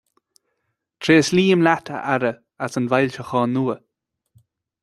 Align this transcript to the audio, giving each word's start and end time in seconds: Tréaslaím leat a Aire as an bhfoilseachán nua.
Tréaslaím 1.01 1.59
leat 1.65 1.85
a 1.97 1.99
Aire 2.13 2.31
as 2.65 2.73
an 2.79 2.89
bhfoilseachán 2.89 3.49
nua. 3.55 3.77